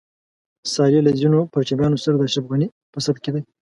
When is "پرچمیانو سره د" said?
1.53-2.21